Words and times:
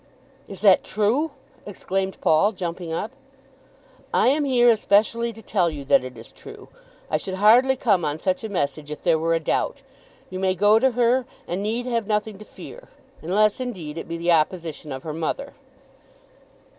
"Is 0.47 0.61
that 0.61 0.83
true?" 0.83 1.29
exclaimed 1.63 2.19
Paul, 2.21 2.53
jumping 2.53 2.91
up. 2.91 3.11
"I 4.11 4.29
am 4.29 4.45
here 4.45 4.71
especially 4.71 5.31
to 5.33 5.43
tell 5.43 5.69
you 5.69 5.85
that 5.85 6.03
it 6.03 6.17
is 6.17 6.31
true. 6.31 6.69
I 7.11 7.17
should 7.17 7.35
hardly 7.35 7.75
come 7.75 8.03
on 8.03 8.17
such 8.17 8.43
a 8.43 8.49
mission 8.49 8.85
if 8.89 9.03
there 9.03 9.19
were 9.19 9.35
a 9.35 9.39
doubt. 9.39 9.83
You 10.31 10.39
may 10.39 10.55
go 10.55 10.79
to 10.79 10.93
her, 10.93 11.27
and 11.47 11.61
need 11.61 11.85
have 11.85 12.07
nothing 12.07 12.39
to 12.39 12.45
fear, 12.45 12.87
unless, 13.21 13.59
indeed, 13.59 13.95
it 13.95 14.07
be 14.07 14.17
the 14.17 14.31
opposition 14.31 14.91
of 14.91 15.03
her 15.03 15.13
mother." 15.13 15.53